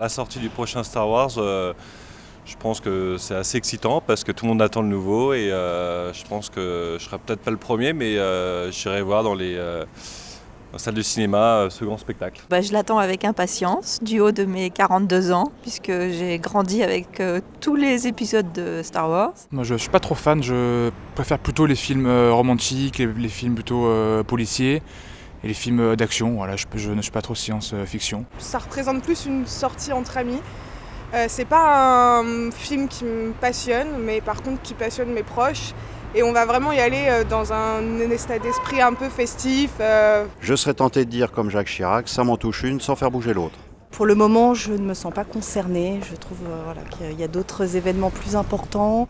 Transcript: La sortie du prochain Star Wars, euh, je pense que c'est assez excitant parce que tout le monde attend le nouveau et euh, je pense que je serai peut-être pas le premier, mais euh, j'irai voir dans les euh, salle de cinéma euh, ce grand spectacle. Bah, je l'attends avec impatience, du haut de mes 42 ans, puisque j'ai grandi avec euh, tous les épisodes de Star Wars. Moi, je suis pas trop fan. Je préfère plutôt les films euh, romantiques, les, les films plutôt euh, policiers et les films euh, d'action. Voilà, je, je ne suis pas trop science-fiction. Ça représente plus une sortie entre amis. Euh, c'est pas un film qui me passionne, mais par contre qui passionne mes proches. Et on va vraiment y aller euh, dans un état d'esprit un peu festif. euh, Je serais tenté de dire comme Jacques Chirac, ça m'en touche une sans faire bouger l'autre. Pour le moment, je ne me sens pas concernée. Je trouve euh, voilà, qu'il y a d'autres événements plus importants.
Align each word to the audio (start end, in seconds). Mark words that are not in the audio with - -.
La 0.00 0.08
sortie 0.08 0.38
du 0.38 0.48
prochain 0.48 0.84
Star 0.84 1.08
Wars, 1.08 1.32
euh, 1.38 1.72
je 2.44 2.54
pense 2.54 2.80
que 2.80 3.16
c'est 3.18 3.34
assez 3.34 3.58
excitant 3.58 4.00
parce 4.00 4.22
que 4.22 4.30
tout 4.30 4.44
le 4.44 4.50
monde 4.50 4.62
attend 4.62 4.80
le 4.80 4.86
nouveau 4.86 5.32
et 5.34 5.50
euh, 5.50 6.12
je 6.12 6.24
pense 6.24 6.50
que 6.50 6.94
je 7.00 7.04
serai 7.04 7.18
peut-être 7.18 7.40
pas 7.40 7.50
le 7.50 7.56
premier, 7.56 7.92
mais 7.92 8.16
euh, 8.16 8.70
j'irai 8.70 9.02
voir 9.02 9.24
dans 9.24 9.34
les 9.34 9.56
euh, 9.56 9.84
salle 10.76 10.94
de 10.94 11.02
cinéma 11.02 11.38
euh, 11.38 11.70
ce 11.70 11.84
grand 11.84 11.98
spectacle. 11.98 12.42
Bah, 12.48 12.60
je 12.60 12.72
l'attends 12.72 12.98
avec 12.98 13.24
impatience, 13.24 13.98
du 14.00 14.20
haut 14.20 14.30
de 14.30 14.44
mes 14.44 14.70
42 14.70 15.32
ans, 15.32 15.50
puisque 15.62 15.90
j'ai 15.90 16.38
grandi 16.38 16.84
avec 16.84 17.18
euh, 17.18 17.40
tous 17.60 17.74
les 17.74 18.06
épisodes 18.06 18.52
de 18.52 18.82
Star 18.84 19.10
Wars. 19.10 19.34
Moi, 19.50 19.64
je 19.64 19.74
suis 19.74 19.90
pas 19.90 19.98
trop 19.98 20.14
fan. 20.14 20.40
Je 20.44 20.90
préfère 21.16 21.40
plutôt 21.40 21.66
les 21.66 21.74
films 21.74 22.06
euh, 22.06 22.32
romantiques, 22.32 22.98
les, 22.98 23.06
les 23.06 23.28
films 23.28 23.56
plutôt 23.56 23.86
euh, 23.86 24.22
policiers 24.22 24.80
et 25.44 25.48
les 25.48 25.54
films 25.54 25.80
euh, 25.80 25.96
d'action. 25.96 26.34
Voilà, 26.36 26.56
je, 26.56 26.66
je 26.74 26.90
ne 26.90 27.02
suis 27.02 27.10
pas 27.10 27.22
trop 27.22 27.34
science-fiction. 27.34 28.24
Ça 28.38 28.58
représente 28.58 29.02
plus 29.02 29.26
une 29.26 29.46
sortie 29.46 29.92
entre 29.92 30.16
amis. 30.16 30.40
Euh, 31.14 31.26
c'est 31.28 31.46
pas 31.46 32.18
un 32.20 32.50
film 32.50 32.86
qui 32.88 33.04
me 33.04 33.32
passionne, 33.32 33.88
mais 34.00 34.20
par 34.20 34.42
contre 34.42 34.60
qui 34.62 34.74
passionne 34.74 35.10
mes 35.12 35.22
proches. 35.22 35.72
Et 36.14 36.22
on 36.22 36.32
va 36.32 36.46
vraiment 36.46 36.72
y 36.72 36.80
aller 36.80 37.04
euh, 37.08 37.24
dans 37.24 37.52
un 37.52 37.98
état 38.00 38.38
d'esprit 38.38 38.80
un 38.80 38.94
peu 38.94 39.08
festif. 39.08 39.70
euh, 39.80 40.24
Je 40.40 40.54
serais 40.54 40.74
tenté 40.74 41.04
de 41.04 41.10
dire 41.10 41.32
comme 41.32 41.50
Jacques 41.50 41.68
Chirac, 41.68 42.08
ça 42.08 42.24
m'en 42.24 42.36
touche 42.36 42.62
une 42.62 42.80
sans 42.80 42.96
faire 42.96 43.10
bouger 43.10 43.34
l'autre. 43.34 43.58
Pour 43.90 44.06
le 44.06 44.14
moment, 44.14 44.54
je 44.54 44.72
ne 44.72 44.78
me 44.86 44.94
sens 44.94 45.12
pas 45.12 45.24
concernée. 45.24 46.00
Je 46.10 46.14
trouve 46.16 46.38
euh, 46.46 46.62
voilà, 46.64 46.82
qu'il 46.82 47.18
y 47.18 47.24
a 47.24 47.28
d'autres 47.28 47.76
événements 47.76 48.10
plus 48.10 48.36
importants. 48.36 49.06